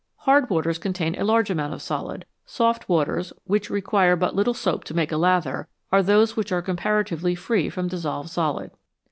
[0.15, 4.83] Hard waters contain a large amount of solid; soft waters, which require but little soap
[4.85, 8.71] to make a lather, are those which are comparatively free from dissolved solid.